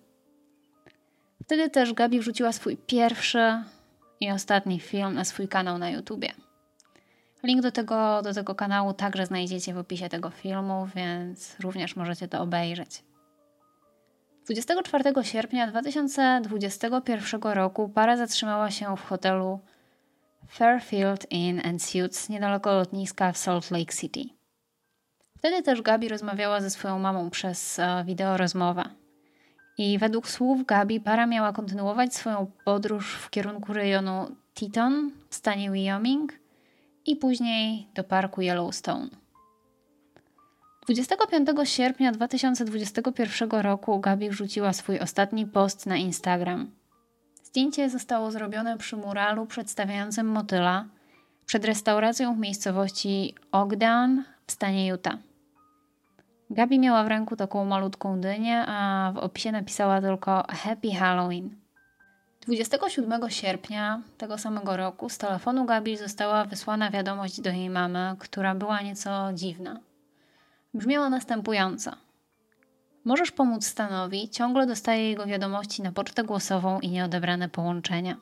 Wtedy 1.44 1.70
też 1.70 1.94
Gabi 1.94 2.20
wrzuciła 2.20 2.52
swój 2.52 2.78
pierwszy 2.78 3.64
i 4.20 4.32
ostatni 4.32 4.80
film 4.80 5.14
na 5.14 5.24
swój 5.24 5.48
kanał 5.48 5.78
na 5.78 5.90
YouTubie. 5.90 6.34
Link 7.44 7.62
do 7.62 7.72
tego, 7.72 8.22
do 8.22 8.34
tego 8.34 8.56
kanału 8.56 8.94
także 8.94 9.26
znajdziecie 9.26 9.74
w 9.74 9.78
opisie 9.78 10.10
tego 10.10 10.30
filmu, 10.30 10.88
więc 10.96 11.56
również 11.60 11.96
możecie 11.96 12.28
to 12.28 12.42
obejrzeć. 12.42 13.04
24 14.46 15.24
sierpnia 15.24 15.68
2021 15.68 17.42
roku 17.42 17.90
para 17.90 18.18
zatrzymała 18.18 18.72
się 18.72 18.98
w 18.98 19.02
hotelu 19.02 19.60
Fairfield 20.48 21.32
Inn 21.32 21.62
and 21.66 21.84
Suites 21.84 22.30
niedaleko 22.30 22.74
lotniska 22.74 23.32
w 23.32 23.38
Salt 23.38 23.72
Lake 23.72 23.94
City. 23.94 24.36
Wtedy 25.46 25.64
też 25.64 25.82
Gabi 25.82 26.10
rozmawiała 26.10 26.62
ze 26.62 26.70
swoją 26.70 27.00
mamą 27.00 27.30
przez 27.30 27.80
e, 27.80 28.04
wideo 28.06 28.38
rozmowę. 28.38 28.84
I 29.78 29.98
według 29.98 30.30
słów 30.30 30.66
Gabi 30.66 31.00
para 31.00 31.26
miała 31.26 31.54
kontynuować 31.54 32.16
swoją 32.16 32.52
podróż 32.64 33.16
w 33.16 33.30
kierunku 33.30 33.74
rejonu 33.74 34.36
Teton 34.54 35.12
w 35.30 35.36
stanie 35.36 35.72
Wyoming 35.72 36.34
i 37.06 37.16
później 37.16 37.88
do 37.96 38.04
parku 38.04 38.42
Yellowstone. 38.42 39.10
25 40.86 41.50
sierpnia 41.64 42.12
2021 42.12 43.50
roku 43.50 44.00
Gabi 44.00 44.30
wrzuciła 44.30 44.74
swój 44.74 45.00
ostatni 45.00 45.46
post 45.46 45.86
na 45.86 45.98
Instagram. 45.98 46.72
Zdjęcie 47.44 47.90
zostało 47.90 48.32
zrobione 48.32 48.78
przy 48.78 48.98
muralu 48.98 49.46
przedstawiającym 49.46 50.28
motyla 50.28 50.86
przed 51.46 51.66
restauracją 51.66 52.36
w 52.36 52.40
miejscowości 52.40 53.36
Ogden 53.52 54.24
w 54.48 54.52
stanie 54.52 54.88
Utah. 54.88 55.18
Gabi 56.50 56.80
miała 56.80 57.04
w 57.04 57.08
ręku 57.08 57.36
taką 57.36 57.66
malutką 57.66 58.22
dynię, 58.22 58.64
a 58.68 59.12
w 59.16 59.18
opisie 59.18 59.52
napisała 59.52 60.02
tylko 60.02 60.44
Happy 60.50 60.92
Halloween. 60.92 61.56
27 62.42 63.30
sierpnia 63.30 64.02
tego 64.18 64.38
samego 64.38 64.78
roku 64.78 65.10
z 65.10 65.18
telefonu 65.18 65.66
Gabi 65.66 65.98
została 65.98 66.46
wysłana 66.46 66.92
wiadomość 66.92 67.42
do 67.42 67.50
jej 67.50 67.70
mamy, 67.70 68.16
która 68.20 68.56
była 68.56 68.82
nieco 68.82 69.34
dziwna. 69.34 69.80
Brzmiała 70.74 71.10
następująco. 71.10 71.92
Możesz 73.06 73.32
pomóc 73.32 73.66
Stanowi, 73.66 74.30
ciągle 74.30 74.68
dostaje 74.68 75.10
jego 75.10 75.26
wiadomości 75.26 75.82
na 75.82 75.92
pocztę 75.92 76.24
głosową 76.24 76.80
i 76.80 76.90
nieodebrane 76.90 77.50
połączenia. 77.50 78.18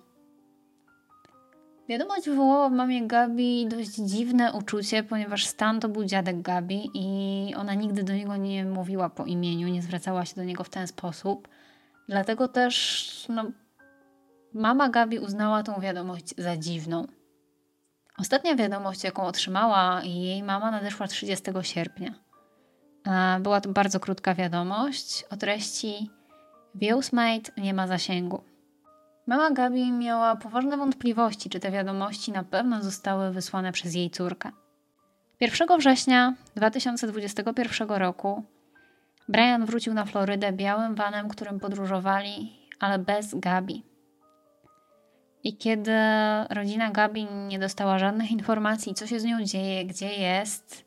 Wiadomość 1.90 2.25
wywołała 2.25 2.70
w 2.70 2.72
mamie 2.72 3.08
Gabi 3.08 3.68
dość 3.68 3.96
dziwne 3.96 4.54
uczucie, 4.54 5.04
ponieważ 5.04 5.46
Stan 5.46 5.80
to 5.80 5.90
był 5.90 6.06
dziadek 6.06 6.42
Gabi 6.42 6.90
i 6.94 7.56
ona 7.56 7.74
nigdy 7.74 8.04
do 8.04 8.13
niego 8.13 8.38
nie 8.38 8.66
mówiła 8.66 9.10
po 9.10 9.25
imieniu, 9.25 9.68
nie 9.68 9.82
zwracała 9.82 10.25
się 10.25 10.36
do 10.36 10.44
niego 10.44 10.63
w 10.63 10.70
ten 10.70 10.88
sposób. 10.88 11.48
Dlatego 12.10 12.48
też 12.48 13.25
no, 13.30 13.52
mama 14.54 14.90
Gabi 14.90 15.20
uznała 15.20 15.63
tą 15.63 15.80
wiadomość 15.82 16.36
za 16.38 16.58
dziwną. 16.58 17.08
Ostatnia 18.18 18.56
wiadomość, 18.56 19.04
jaką 19.04 19.24
otrzymała 19.24 20.04
jej 20.04 20.44
mama, 20.44 20.72
nadeszła 20.72 21.08
30 21.08 21.46
sierpnia. 21.62 22.13
Była 23.40 23.62
to 23.62 23.70
bardzo 23.70 24.00
krótka 24.00 24.36
wiadomość 24.36 25.25
o 25.30 25.38
treści 25.38 26.10
Wiełsmate 26.75 27.52
nie 27.58 27.74
ma 27.74 27.88
zasięgu. 27.88 28.52
Mama 29.27 29.51
Gabi 29.51 29.92
miała 29.92 30.36
poważne 30.36 30.77
wątpliwości, 30.77 31.50
czy 31.50 31.60
te 31.60 31.72
wiadomości 31.72 32.32
na 32.32 32.44
pewno 32.44 32.84
zostały 32.84 33.32
wysłane 33.32 33.72
przez 33.72 33.94
jej 33.94 34.10
córkę. 34.10 34.51
1 35.39 35.77
września 35.77 36.34
2021 36.56 37.89
roku 37.89 38.44
Brian 39.30 39.65
wrócił 39.65 39.94
na 39.94 40.06
Florydę 40.06 40.53
białym 40.53 40.96
vanem, 40.96 41.30
którym 41.30 41.60
podróżowali, 41.60 42.53
ale 42.80 43.00
bez 43.00 43.36
Gabi. 43.36 43.84
I 45.44 45.58
kiedy 45.58 45.92
rodzina 46.50 46.92
Gabi 46.92 47.25
nie 47.48 47.60
dostała 47.60 48.00
żadnych 48.00 48.32
informacji, 48.32 48.94
co 48.94 49.08
się 49.08 49.20
z 49.20 49.24
nią 49.24 49.44
dzieje, 49.44 49.86
gdzie 49.86 50.13
jest, 50.13 50.86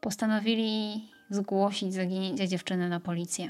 postanowili 0.00 1.04
zgłosić 1.30 1.94
zaginięcie 1.94 2.48
dziewczyny 2.48 2.88
na 2.88 3.00
policję. 3.00 3.48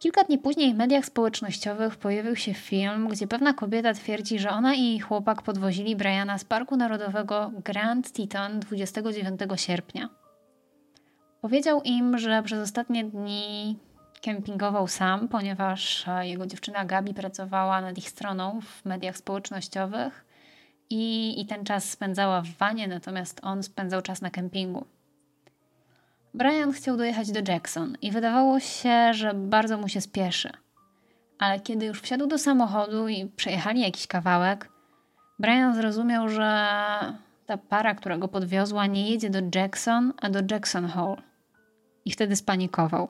Kilka 0.00 0.24
dni 0.24 0.38
później 0.38 0.74
w 0.74 0.76
mediach 0.76 1.04
społecznościowych 1.04 1.96
pojawił 1.96 2.36
się 2.36 2.54
film, 2.54 3.08
gdzie 3.08 3.26
pewna 3.26 3.52
kobieta 3.52 3.94
twierdzi, 3.94 4.38
że 4.38 4.50
ona 4.50 4.74
i 4.74 4.82
jej 4.82 5.00
chłopak 5.00 5.42
podwozili 5.42 5.96
Briana 5.96 6.38
z 6.38 6.44
Parku 6.44 6.76
Narodowego 6.76 7.50
Grand 7.64 8.12
Teton 8.12 8.60
29 8.60 9.40
sierpnia. 9.56 10.08
Powiedział 11.40 11.82
im, 11.82 12.18
że 12.18 12.42
przez 12.42 12.58
ostatnie 12.62 13.04
dni 13.04 13.78
kempingował 14.22 14.88
sam, 14.88 15.28
ponieważ 15.28 16.06
jego 16.22 16.46
dziewczyna 16.46 16.84
Gabi 16.84 17.14
pracowała 17.14 17.80
nad 17.80 17.98
ich 17.98 18.10
stroną 18.10 18.60
w 18.60 18.84
mediach 18.84 19.16
społecznościowych 19.16 20.24
i, 20.90 21.34
i 21.40 21.46
ten 21.46 21.64
czas 21.64 21.90
spędzała 21.90 22.42
w 22.42 22.48
wanie, 22.48 22.88
natomiast 22.88 23.40
on 23.42 23.62
spędzał 23.62 24.02
czas 24.02 24.22
na 24.22 24.30
kempingu. 24.30 24.86
Brian 26.34 26.72
chciał 26.72 26.96
dojechać 26.96 27.30
do 27.30 27.52
Jackson 27.52 27.96
i 28.02 28.10
wydawało 28.10 28.60
się, 28.60 29.14
że 29.14 29.34
bardzo 29.34 29.78
mu 29.78 29.88
się 29.88 30.00
spieszy. 30.00 30.50
Ale 31.38 31.60
kiedy 31.60 31.86
już 31.86 32.00
wsiadł 32.00 32.26
do 32.26 32.38
samochodu 32.38 33.08
i 33.08 33.26
przejechali 33.26 33.80
jakiś 33.80 34.06
kawałek, 34.06 34.68
Brian 35.38 35.74
zrozumiał, 35.74 36.28
że 36.28 36.68
ta 37.46 37.58
para, 37.58 37.94
która 37.94 38.18
go 38.18 38.28
podwiozła, 38.28 38.86
nie 38.86 39.10
jedzie 39.10 39.30
do 39.30 39.38
Jackson, 39.54 40.12
a 40.22 40.30
do 40.30 40.40
Jackson 40.50 40.86
Hole. 40.86 41.22
I 42.04 42.10
wtedy 42.10 42.36
spanikował. 42.36 43.08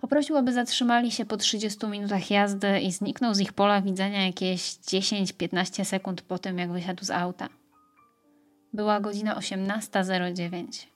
Poprosił, 0.00 0.36
aby 0.36 0.52
zatrzymali 0.52 1.10
się 1.10 1.24
po 1.24 1.36
30 1.36 1.86
minutach 1.86 2.30
jazdy 2.30 2.80
i 2.80 2.92
zniknął 2.92 3.34
z 3.34 3.40
ich 3.40 3.52
pola 3.52 3.82
widzenia 3.82 4.26
jakieś 4.26 4.60
10-15 4.60 5.84
sekund 5.84 6.22
po 6.22 6.38
tym, 6.38 6.58
jak 6.58 6.72
wysiadł 6.72 7.04
z 7.04 7.10
auta. 7.10 7.48
Była 8.72 9.00
godzina 9.00 9.34
18.09. 9.34 10.95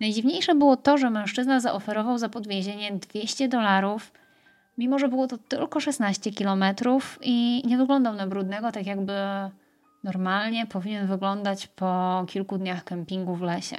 Najdziwniejsze 0.00 0.54
było 0.54 0.76
to, 0.76 0.98
że 0.98 1.10
mężczyzna 1.10 1.60
zaoferował 1.60 2.18
za 2.18 2.28
podwiezienie 2.28 2.92
200 2.92 3.48
dolarów, 3.48 4.12
mimo 4.78 4.98
że 4.98 5.08
było 5.08 5.26
to 5.26 5.38
tylko 5.38 5.80
16 5.80 6.30
kilometrów 6.30 7.18
i 7.22 7.62
nie 7.66 7.76
wyglądał 7.76 8.14
na 8.14 8.26
brudnego, 8.26 8.72
tak 8.72 8.86
jakby 8.86 9.12
normalnie 10.04 10.66
powinien 10.66 11.06
wyglądać 11.06 11.66
po 11.66 12.24
kilku 12.28 12.58
dniach 12.58 12.84
kempingu 12.84 13.34
w 13.34 13.42
lesie. 13.42 13.76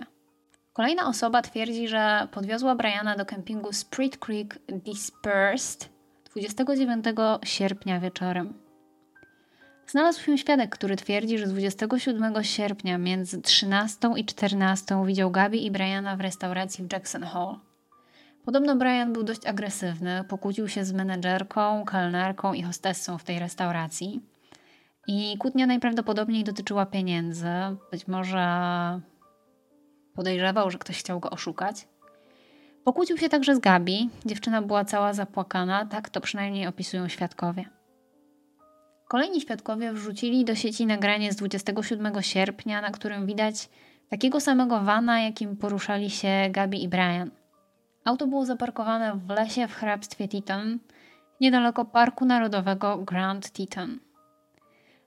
Kolejna 0.73 1.07
osoba 1.07 1.41
twierdzi, 1.41 1.87
że 1.87 2.27
podwiozła 2.31 2.75
Briana 2.75 3.15
do 3.15 3.25
kempingu 3.25 3.73
Sprit 3.73 4.17
Creek 4.17 4.59
Dispersed 4.67 5.89
29 6.31 7.05
sierpnia 7.43 7.99
wieczorem. 7.99 8.66
Znalazł 9.87 10.21
się 10.21 10.37
świadek, 10.37 10.69
który 10.69 10.95
twierdzi, 10.95 11.37
że 11.37 11.47
27 11.47 12.43
sierpnia 12.43 12.97
między 12.97 13.41
13 13.41 14.09
i 14.15 14.25
14 14.25 15.05
widział 15.05 15.31
Gabi 15.31 15.65
i 15.65 15.71
Briana 15.71 16.15
w 16.15 16.21
restauracji 16.21 16.85
w 16.85 16.93
Jackson 16.93 17.23
Hall. 17.23 17.55
Podobno 18.45 18.75
Brian 18.75 19.13
był 19.13 19.23
dość 19.23 19.45
agresywny, 19.45 20.23
pokłócił 20.23 20.67
się 20.67 20.85
z 20.85 20.93
menedżerką, 20.93 21.85
kelnerką 21.85 22.53
i 22.53 22.61
hostessą 22.61 23.17
w 23.17 23.23
tej 23.23 23.39
restauracji. 23.39 24.21
I 25.07 25.37
kłótnia 25.37 25.67
najprawdopodobniej 25.67 26.43
dotyczyła 26.43 26.85
pieniędzy. 26.85 27.47
Być 27.91 28.07
może 28.07 28.45
podejrzewał, 30.13 30.71
że 30.71 30.77
ktoś 30.77 30.99
chciał 30.99 31.19
go 31.19 31.29
oszukać. 31.29 31.87
Pokłócił 32.83 33.17
się 33.17 33.29
także 33.29 33.55
z 33.55 33.59
Gabi. 33.59 34.09
Dziewczyna 34.25 34.61
była 34.61 34.85
cała 34.85 35.13
zapłakana, 35.13 35.85
tak 35.85 36.09
to 36.09 36.21
przynajmniej 36.21 36.67
opisują 36.67 37.07
świadkowie. 37.07 37.76
Kolejni 39.07 39.41
świadkowie 39.41 39.93
wrzucili 39.93 40.45
do 40.45 40.55
sieci 40.55 40.85
nagranie 40.85 41.31
z 41.33 41.35
27 41.35 42.21
sierpnia, 42.21 42.81
na 42.81 42.91
którym 42.91 43.25
widać 43.25 43.69
takiego 44.09 44.39
samego 44.39 44.79
wana, 44.79 45.21
jakim 45.21 45.57
poruszali 45.57 46.09
się 46.09 46.29
Gabi 46.51 46.83
i 46.83 46.87
Brian. 46.87 47.31
Auto 48.05 48.27
było 48.27 48.45
zaparkowane 48.45 49.15
w 49.15 49.29
lesie 49.29 49.67
w 49.67 49.73
hrabstwie 49.73 50.27
Teton, 50.27 50.79
niedaleko 51.41 51.85
Parku 51.85 52.25
Narodowego 52.25 52.97
Grand 52.97 53.49
Teton. 53.49 53.99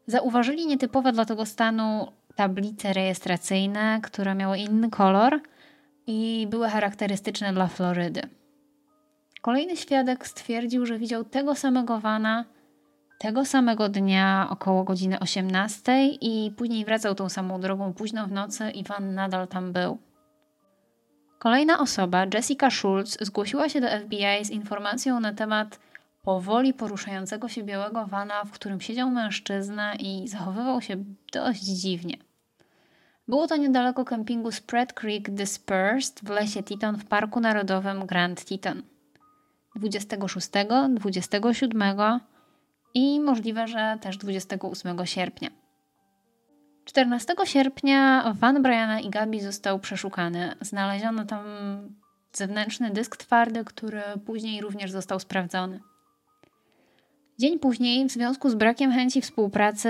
Zauważyli 0.06 0.66
nietypowe 0.66 1.12
dla 1.12 1.24
tego 1.24 1.46
stanu 1.46 2.12
tablice 2.34 2.92
rejestracyjne, 2.92 4.00
które 4.02 4.34
miały 4.34 4.58
inny 4.58 4.90
kolor 4.90 5.40
i 6.06 6.46
były 6.50 6.68
charakterystyczne 6.68 7.52
dla 7.52 7.66
Florydy. 7.66 8.22
Kolejny 9.40 9.76
świadek 9.76 10.26
stwierdził, 10.26 10.86
że 10.86 10.98
widział 10.98 11.24
tego 11.24 11.54
samego 11.54 12.00
wana 12.00 12.44
tego 13.20 13.44
samego 13.44 13.88
dnia 13.88 14.46
około 14.50 14.84
godziny 14.84 15.18
18 15.18 16.06
i 16.06 16.52
później 16.56 16.84
wracał 16.84 17.14
tą 17.14 17.28
samą 17.28 17.60
drogą 17.60 17.92
późno 17.92 18.26
w 18.26 18.32
nocy 18.32 18.70
i 18.70 18.84
van 18.84 19.14
nadal 19.14 19.48
tam 19.48 19.72
był. 19.72 19.98
Kolejna 21.38 21.78
osoba, 21.78 22.26
Jessica 22.34 22.70
Schultz, 22.70 23.24
zgłosiła 23.24 23.68
się 23.68 23.80
do 23.80 23.88
FBI 23.88 24.44
z 24.44 24.50
informacją 24.50 25.20
na 25.20 25.34
temat 25.34 25.80
powoli 26.22 26.74
poruszającego 26.74 27.48
się 27.48 27.62
białego 27.62 28.06
wana, 28.06 28.44
w 28.44 28.50
którym 28.50 28.80
siedział 28.80 29.10
mężczyzna 29.10 29.94
i 29.94 30.28
zachowywał 30.28 30.80
się 30.80 31.04
dość 31.32 31.62
dziwnie. 31.62 32.16
Było 33.28 33.46
to 33.46 33.56
niedaleko 33.56 34.04
kempingu 34.04 34.52
Spread 34.52 34.92
Creek 34.92 35.30
Dispersed 35.30 36.20
w 36.24 36.28
lesie 36.28 36.62
Teton 36.62 36.96
w 36.96 37.04
Parku 37.04 37.40
Narodowym 37.40 38.06
Grand 38.06 38.44
Teton. 38.44 38.82
26, 39.76 40.48
27 40.94 42.20
i 42.94 43.20
możliwe, 43.20 43.68
że 43.68 43.98
też 44.00 44.16
28 44.16 45.06
sierpnia. 45.06 45.48
14 46.84 47.34
sierpnia 47.44 48.32
van 48.38 48.62
Briana 48.62 49.00
i 49.00 49.10
Gabi 49.10 49.40
został 49.40 49.78
przeszukany. 49.78 50.54
Znaleziono 50.60 51.24
tam 51.24 51.44
zewnętrzny 52.32 52.90
dysk 52.90 53.16
twardy, 53.16 53.64
który 53.64 54.02
później 54.26 54.60
również 54.60 54.90
został 54.90 55.20
sprawdzony. 55.20 55.80
Dzień 57.38 57.58
później, 57.58 58.08
w 58.08 58.12
związku 58.12 58.50
z 58.50 58.54
brakiem 58.54 58.92
chęci 58.92 59.20
współpracy, 59.20 59.88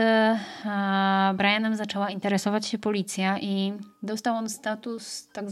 Brianem 1.34 1.76
zaczęła 1.76 2.10
interesować 2.10 2.66
się 2.66 2.78
policja 2.78 3.38
i 3.38 3.72
dostał 4.02 4.36
on 4.36 4.48
status 4.48 5.28
tak 5.32 5.50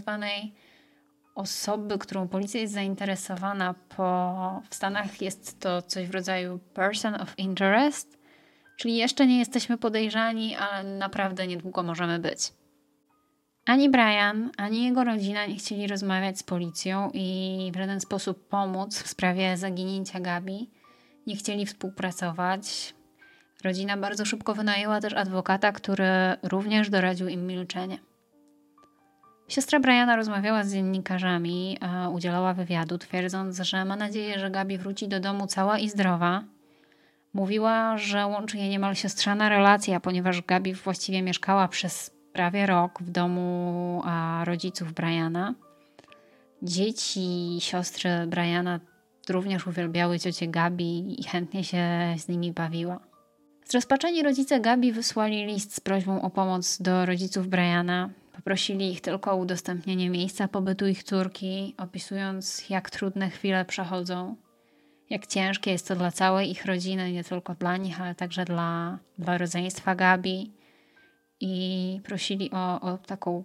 osoby, 1.39 1.99
którą 1.99 2.29
policja 2.29 2.61
jest 2.61 2.75
zainteresowana, 2.75 3.75
po, 3.97 4.63
w 4.71 4.75
Stanach 4.75 5.23
jest 5.23 5.61
to 5.61 5.83
coś 5.83 6.07
w 6.07 6.15
rodzaju 6.15 6.59
person 6.75 7.15
of 7.15 7.39
interest, 7.39 8.19
czyli 8.77 8.97
jeszcze 8.97 9.27
nie 9.27 9.39
jesteśmy 9.39 9.79
podejrzani, 9.79 10.57
ale 10.57 10.99
naprawdę 10.99 11.47
niedługo 11.47 11.83
możemy 11.83 12.19
być. 12.19 12.53
Ani 13.67 13.91
Brian, 13.91 14.51
ani 14.57 14.85
jego 14.85 15.05
rodzina 15.05 15.47
nie 15.47 15.57
chcieli 15.57 15.87
rozmawiać 15.87 16.39
z 16.39 16.43
policją 16.43 17.11
i 17.15 17.71
w 17.75 17.79
żaden 17.79 18.01
sposób 18.01 18.49
pomóc 18.49 19.03
w 19.03 19.09
sprawie 19.09 19.57
zaginięcia 19.57 20.21
Gabi. 20.21 20.71
Nie 21.27 21.37
chcieli 21.37 21.67
współpracować. 21.67 22.95
Rodzina 23.65 23.97
bardzo 23.97 24.25
szybko 24.25 24.55
wynajęła 24.55 25.01
też 25.01 25.13
adwokata, 25.13 25.73
który 25.73 26.07
również 26.43 26.91
doradził 26.91 27.29
im 27.29 27.47
milczenie. 27.47 28.08
Siostra 29.49 29.81
Briana 29.81 30.17
rozmawiała 30.17 30.65
z 30.65 30.73
dziennikarzami, 30.73 31.79
udzielała 32.13 32.55
wywiadu, 32.55 32.99
twierdząc, 32.99 33.61
że 33.61 33.85
ma 33.85 33.97
nadzieję, 33.97 34.39
że 34.39 34.51
Gabi 34.51 34.79
wróci 34.79 35.09
do 35.09 35.21
domu 35.21 35.47
cała 35.47 35.79
i 35.79 35.89
zdrowa. 35.89 36.45
Mówiła, 37.35 37.99
że 37.99 38.27
łączy 38.27 38.59
je 38.59 38.69
niemal 38.69 38.95
siostrzana 38.95 39.49
relacja, 39.49 40.01
ponieważ 40.01 40.43
Gabi 40.43 40.75
właściwie 40.75 41.23
mieszkała 41.23 41.69
przez 41.69 42.11
prawie 42.33 42.67
rok 42.67 43.03
w 43.03 43.11
domu 43.11 44.03
rodziców 44.45 44.93
Briana. 44.93 45.55
Dzieci 46.63 47.57
siostry 47.61 48.11
Briana 48.27 48.81
również 49.29 49.67
uwielbiały 49.67 50.19
ciocię 50.19 50.49
Gabi 50.49 51.21
i 51.21 51.25
chętnie 51.25 51.65
się 51.65 52.15
z 52.19 52.29
nimi 52.29 52.53
bawiła. 52.53 53.01
Zrozpaczeni 53.65 54.23
rodzice 54.23 54.61
Gabi 54.61 54.93
wysłali 54.93 55.47
list 55.47 55.75
z 55.75 55.81
prośbą 55.81 56.23
o 56.23 56.31
pomoc 56.31 56.83
do 56.83 57.07
rodziców 57.07 57.49
Briana. 57.49 58.11
Poprosili 58.39 58.91
ich 58.91 59.01
tylko 59.01 59.33
o 59.33 59.37
udostępnienie 59.37 60.11
miejsca 60.11 60.49
pobytu 60.49 60.87
ich 60.87 61.03
córki, 61.03 61.75
opisując, 61.79 62.71
jak 62.71 62.91
trudne 62.91 63.31
chwile 63.31 63.65
przechodzą, 63.65 64.37
jak 65.11 65.27
ciężkie 65.27 65.71
jest 65.71 65.89
to 65.89 65.97
dla 65.97 66.11
całej 66.11 66.51
ich 66.51 66.65
rodziny, 66.65 67.13
nie 67.13 67.25
tylko 67.25 67.55
dla 67.55 67.77
nich, 67.77 68.01
ale 68.01 68.15
także 68.15 68.45
dla, 68.45 68.99
dla 69.19 69.39
rodzeństwa 69.39 69.95
Gabi. 69.95 70.53
I 71.41 72.01
prosili 72.05 72.51
o, 72.51 72.81
o 72.81 72.99
taką 72.99 73.45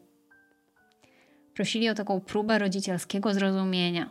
prosili 1.56 1.90
o 1.90 1.96
taką 1.96 2.22
próbę 2.22 2.60
rodzicielskiego 2.60 3.34
zrozumienia. 3.34 4.10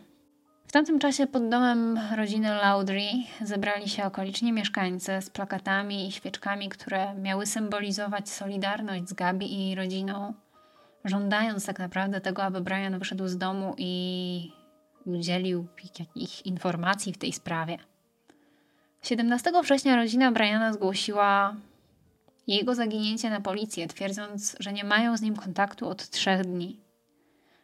W 0.67 0.71
tamtym 0.71 0.99
czasie 0.99 1.27
pod 1.27 1.49
domem 1.49 1.99
rodziny 2.15 2.49
Laudry 2.49 3.01
zebrali 3.41 3.89
się 3.89 4.05
okoliczni 4.05 4.53
mieszkańcy 4.53 5.11
z 5.21 5.29
plakatami 5.29 6.07
i 6.07 6.11
świeczkami, 6.11 6.69
które 6.69 7.15
miały 7.15 7.45
symbolizować 7.45 8.29
solidarność 8.29 9.09
z 9.09 9.13
Gabi 9.13 9.53
i 9.53 9.65
jej 9.65 9.75
rodziną 9.75 10.33
żądając 11.05 11.65
tak 11.65 11.79
naprawdę 11.79 12.21
tego, 12.21 12.43
aby 12.43 12.61
Brian 12.61 12.99
wyszedł 12.99 13.27
z 13.27 13.37
domu 13.37 13.75
i 13.77 14.51
udzielił 15.05 15.67
jakichś 15.99 16.41
informacji 16.41 17.13
w 17.13 17.17
tej 17.17 17.33
sprawie. 17.33 17.77
17 19.01 19.51
września 19.63 19.95
rodzina 19.95 20.31
Briana 20.31 20.73
zgłosiła 20.73 21.55
jego 22.47 22.75
zaginięcie 22.75 23.29
na 23.29 23.41
policję, 23.41 23.87
twierdząc, 23.87 24.55
że 24.59 24.73
nie 24.73 24.83
mają 24.83 25.17
z 25.17 25.21
nim 25.21 25.35
kontaktu 25.35 25.87
od 25.89 26.09
trzech 26.09 26.41
dni. 26.41 26.79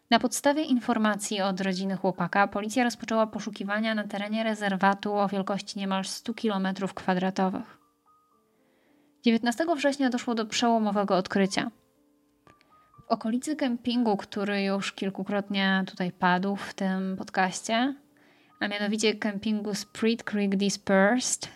Na 0.09 0.19
podstawie 0.19 0.63
informacji 0.63 1.41
od 1.41 1.61
rodziny 1.61 1.95
chłopaka, 1.95 2.47
policja 2.47 2.83
rozpoczęła 2.83 3.27
poszukiwania 3.27 3.95
na 3.95 4.07
terenie 4.07 4.43
rezerwatu 4.43 5.13
o 5.13 5.27
wielkości 5.27 5.79
niemal 5.79 6.05
100 6.05 6.33
km2. 6.33 7.61
19 9.23 9.65
września 9.75 10.09
doszło 10.09 10.35
do 10.35 10.45
przełomowego 10.45 11.15
odkrycia. 11.15 11.71
Okolicy 13.09 13.55
kempingu, 13.55 14.17
który 14.17 14.63
już 14.63 14.93
kilkukrotnie 14.93 15.83
tutaj 15.87 16.11
padł 16.11 16.55
w 16.55 16.73
tym 16.73 17.15
podcaście, 17.17 17.95
a 18.59 18.67
mianowicie 18.67 19.15
kempingu 19.15 19.75
Spread 19.75 20.23
Creek 20.23 20.55
Dispersed, 20.55 21.49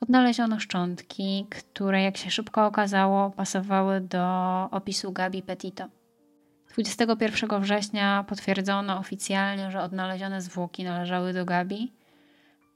odnaleziono 0.00 0.60
szczątki, 0.60 1.46
które 1.50 2.02
jak 2.02 2.16
się 2.16 2.30
szybko 2.30 2.66
okazało 2.66 3.30
pasowały 3.30 4.00
do 4.00 4.24
opisu 4.70 5.12
Gabi 5.12 5.42
Petito. 5.42 5.88
21 6.72 7.60
września 7.60 8.24
potwierdzono 8.28 8.98
oficjalnie, 8.98 9.70
że 9.70 9.82
odnalezione 9.82 10.42
zwłoki 10.42 10.84
należały 10.84 11.32
do 11.32 11.44
Gabi, 11.44 11.92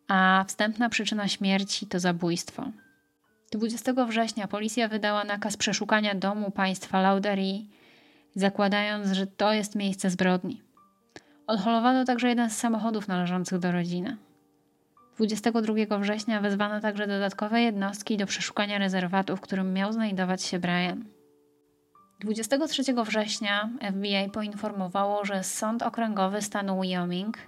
a 0.09 0.45
wstępna 0.49 0.89
przyczyna 0.89 1.29
śmierci 1.29 1.87
to 1.87 2.01
zabójstwo. 2.01 2.71
20 3.57 4.07
września 4.07 4.49
policja 4.49 4.89
wydała 4.89 5.25
nakaz 5.25 5.57
przeszukania 5.57 6.15
domu 6.15 6.51
państwa 6.51 7.01
Lauderii, 7.01 7.71
zakładając, 8.35 9.13
że 9.13 9.27
to 9.27 9.53
jest 9.53 9.75
miejsce 9.75 10.11
zbrodni. 10.11 10.63
Odholowano 11.47 12.05
także 12.05 12.29
jeden 12.29 12.51
z 12.51 12.57
samochodów 12.57 13.09
należących 13.09 13.59
do 13.59 13.73
rodziny. 13.73 14.17
22 15.17 15.99
września 15.99 16.41
wezwano 16.41 16.81
także 16.81 17.07
dodatkowe 17.07 17.63
jednostki 17.63 18.17
do 18.17 18.27
przeszukania 18.27 18.79
rezerwatu, 18.79 19.37
w 19.37 19.41
którym 19.41 19.73
miał 19.73 19.93
znajdować 19.93 20.43
się 20.43 20.59
Brian. 20.59 21.05
23 22.21 22.83
września 23.05 23.71
FBI 23.93 24.31
poinformowało, 24.33 25.25
że 25.25 25.45
Sąd 25.45 25.83
Okręgowy 25.83 26.43
stanu 26.43 26.81
Wyoming 26.81 27.39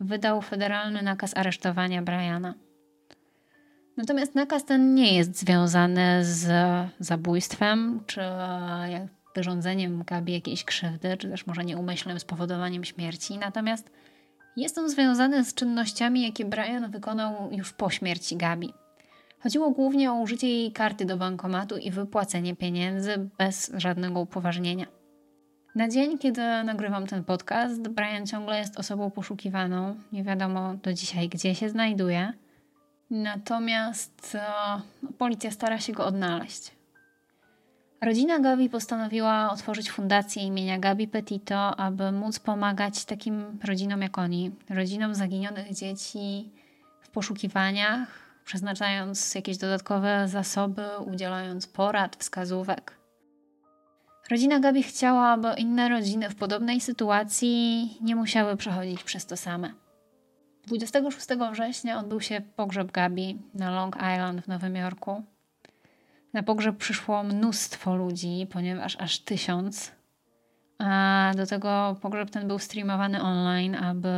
wydał 0.00 0.42
federalny 0.42 1.02
nakaz 1.02 1.36
aresztowania 1.36 2.02
Briana. 2.02 2.54
Natomiast 3.96 4.34
nakaz 4.34 4.64
ten 4.64 4.94
nie 4.94 5.16
jest 5.16 5.38
związany 5.38 6.24
z 6.24 6.48
zabójstwem 7.00 8.00
czy 8.06 8.20
wyrządzeniem 9.34 10.04
Gabi 10.04 10.32
jakiejś 10.32 10.64
krzywdy, 10.64 11.16
czy 11.16 11.28
też 11.30 11.46
może 11.46 11.64
nieumyślnym 11.64 12.20
spowodowaniem 12.20 12.84
śmierci. 12.84 13.38
Natomiast 13.38 13.90
jest 14.56 14.78
on 14.78 14.90
związany 14.90 15.44
z 15.44 15.54
czynnościami, 15.54 16.22
jakie 16.22 16.44
Brian 16.44 16.90
wykonał 16.90 17.48
już 17.52 17.72
po 17.72 17.90
śmierci 17.90 18.36
Gabi. 18.36 18.72
Chodziło 19.40 19.70
głównie 19.70 20.12
o 20.12 20.14
użycie 20.14 20.48
jej 20.48 20.72
karty 20.72 21.04
do 21.04 21.16
bankomatu 21.16 21.76
i 21.76 21.90
wypłacenie 21.90 22.56
pieniędzy 22.56 23.28
bez 23.38 23.72
żadnego 23.76 24.20
upoważnienia. 24.20 24.86
Na 25.74 25.88
dzień, 25.88 26.18
kiedy 26.18 26.40
nagrywam 26.64 27.06
ten 27.06 27.24
podcast, 27.24 27.88
Brian 27.88 28.26
ciągle 28.26 28.58
jest 28.58 28.78
osobą 28.78 29.10
poszukiwaną. 29.10 29.96
Nie 30.12 30.24
wiadomo 30.24 30.74
do 30.74 30.92
dzisiaj, 30.92 31.28
gdzie 31.28 31.54
się 31.54 31.68
znajduje. 31.68 32.32
Natomiast 33.12 34.34
e, 34.34 34.80
policja 35.18 35.50
stara 35.50 35.80
się 35.80 35.92
go 35.92 36.06
odnaleźć. 36.06 36.72
Rodzina 38.02 38.38
Gabi 38.38 38.70
postanowiła 38.70 39.50
otworzyć 39.50 39.90
fundację 39.90 40.42
imienia 40.42 40.78
Gabi 40.78 41.08
Petito, 41.08 41.76
aby 41.76 42.12
móc 42.12 42.38
pomagać 42.38 43.04
takim 43.04 43.58
rodzinom 43.64 44.02
jak 44.02 44.18
oni, 44.18 44.50
rodzinom 44.70 45.14
zaginionych 45.14 45.74
dzieci 45.74 46.50
w 47.00 47.08
poszukiwaniach, 47.08 48.08
przeznaczając 48.44 49.34
jakieś 49.34 49.58
dodatkowe 49.58 50.28
zasoby, 50.28 50.84
udzielając 51.06 51.66
porad, 51.66 52.16
wskazówek. 52.16 52.96
Rodzina 54.30 54.60
Gabi 54.60 54.82
chciała, 54.82 55.28
aby 55.28 55.48
inne 55.58 55.88
rodziny 55.88 56.30
w 56.30 56.34
podobnej 56.34 56.80
sytuacji 56.80 57.88
nie 58.00 58.16
musiały 58.16 58.56
przechodzić 58.56 59.04
przez 59.04 59.26
to 59.26 59.36
same. 59.36 59.81
26 60.66 61.26
września 61.52 61.98
odbył 61.98 62.20
się 62.20 62.40
pogrzeb 62.56 62.92
Gabi 62.92 63.38
na 63.54 63.70
Long 63.70 63.96
Island 63.96 64.40
w 64.40 64.48
Nowym 64.48 64.76
Jorku. 64.76 65.22
Na 66.32 66.42
pogrzeb 66.42 66.76
przyszło 66.76 67.22
mnóstwo 67.22 67.96
ludzi, 67.96 68.46
ponieważ 68.50 68.96
aż 68.96 69.18
tysiąc. 69.18 69.92
A 70.78 71.32
do 71.36 71.46
tego 71.46 71.96
pogrzeb 72.00 72.30
ten 72.30 72.48
był 72.48 72.58
streamowany 72.58 73.22
online, 73.22 73.74
aby 73.74 74.08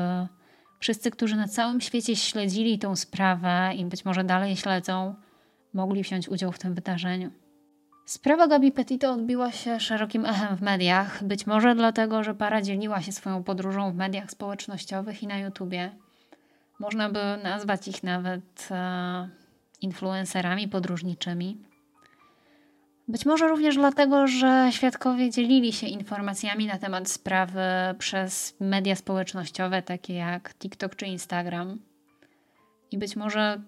wszyscy, 0.79 1.11
którzy 1.11 1.37
na 1.37 1.49
całym 1.49 1.81
świecie 1.81 2.17
śledzili 2.17 2.79
tą 2.79 2.97
sprawę 2.97 3.71
i 3.77 3.85
być 3.85 4.05
może 4.05 4.25
dalej 4.25 4.57
śledzą, 4.57 5.15
mogli 5.75 6.03
wziąć 6.03 6.29
udział 6.29 6.53
w 6.53 6.59
tym 6.59 6.75
wydarzeniu. 6.75 7.31
Sprawa 8.07 8.47
Gabi 8.47 8.73
Petito 8.73 9.13
odbiła 9.13 9.53
się 9.53 9.81
szerokim 9.81 10.27
echem 10.27 10.57
w 10.57 10.63
mediach, 10.63 11.25
być 11.25 11.47
może 11.47 11.75
dlatego, 11.75 12.25
że 12.25 12.35
para 12.35 12.63
dzieliła 12.63 13.03
się 13.03 13.13
swoją 13.13 13.43
podróżą 13.45 13.93
w 13.93 13.95
mediach 13.95 14.31
społecznościowych 14.31 15.23
i 15.23 15.27
na 15.27 15.39
YouTubie. 15.39 16.04
Można 16.79 17.09
by 17.09 17.39
nazwać 17.43 17.89
ich 17.89 18.03
nawet 18.03 18.69
e, 18.71 19.29
influencerami 19.81 20.69
podróżniczymi. 20.69 21.59
Być 23.09 23.27
może 23.27 23.49
również 23.49 23.77
dlatego, 23.77 24.27
że 24.27 24.69
świadkowie 24.71 25.31
dzielili 25.31 25.73
się 25.73 25.87
informacjami 25.87 26.67
na 26.67 26.79
temat 26.79 27.09
sprawy 27.09 27.61
przez 27.99 28.57
media 28.61 28.97
społecznościowe, 28.97 29.83
takie 29.83 30.15
jak 30.15 30.55
TikTok 30.55 30.97
czy 30.97 31.07
Instagram. 31.07 31.79
I 32.91 32.99
być 32.99 33.17
może 33.17 33.61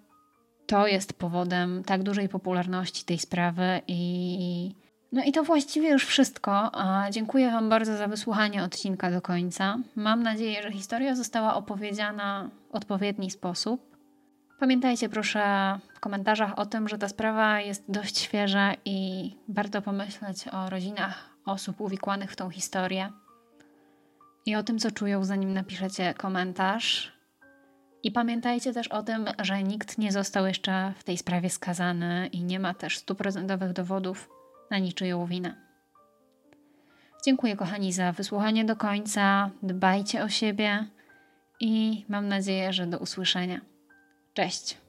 to 0.67 0.87
jest 0.87 1.13
powodem 1.13 1.85
tak 1.85 2.03
dużej 2.03 2.29
popularności 2.29 3.05
tej 3.05 3.19
sprawy 3.19 3.81
i 3.89 4.75
no 5.13 5.25
i 5.25 5.33
to 5.33 5.45
właściwie 5.45 5.91
już 5.91 6.05
wszystko. 6.07 6.71
Dziękuję 7.11 7.51
Wam 7.51 7.69
bardzo 7.69 7.97
za 7.97 8.09
wysłuchanie 8.09 8.63
odcinka 8.63 9.11
do 9.11 9.23
końca. 9.23 9.79
Mam 9.97 10.23
nadzieję, 10.23 10.63
że 10.63 10.73
historia 10.73 11.15
została 11.15 11.55
opowiedziana 11.55 12.51
odpowiedni 12.77 13.31
sposób. 13.31 13.97
Pamiętajcie 14.59 15.09
proszę 15.09 15.79
w 15.95 16.01
komentarzach 16.01 16.59
o 16.59 16.67
tym, 16.67 16.89
że 16.89 16.99
ta 16.99 17.09
sprawa 17.09 17.61
jest 17.61 17.85
dość 17.89 18.19
świeża 18.19 18.75
i 18.85 19.31
warto 19.49 19.83
pomyśleć 19.83 20.49
o 20.49 20.71
rodzinach 20.71 21.31
osób 21.47 21.81
uwikłanych 21.81 22.33
w 22.33 22.37
tą 22.37 22.51
historię 22.51 23.13
i 24.47 24.57
o 24.57 24.63
tym, 24.63 24.79
co 24.79 24.91
czują, 24.91 25.25
zanim 25.25 25.53
napiszecie 25.53 26.15
komentarz. 26.15 27.13
I 28.03 28.13
pamiętajcie 28.13 28.73
też 28.73 28.89
o 28.89 29.03
tym, 29.03 29.27
że 29.43 29.63
nikt 29.63 29.99
nie 29.99 30.13
został 30.13 30.47
jeszcze 30.47 30.93
w 30.99 31.05
tej 31.05 31.19
sprawie 31.19 31.51
skazany 31.51 32.29
i 32.33 32.45
nie 32.45 32.61
ma 32.61 32.75
też 32.75 32.99
stuprocentowych 32.99 33.73
dowodów 33.73 34.29
na 34.71 34.79
niczyją 34.79 35.27
winę. 35.27 35.55
Dziękuję, 37.25 37.57
kochani, 37.57 37.93
za 37.93 38.13
wysłuchanie 38.13 38.65
do 38.65 38.77
końca. 38.77 39.51
Dbajcie 39.63 40.25
o 40.25 40.29
siebie 40.29 40.87
i 41.61 42.05
mam 42.09 42.29
nadzieję, 42.29 42.73
że 42.73 42.87
do 42.87 42.99
usłyszenia. 42.99 43.61
Cześć. 44.35 44.86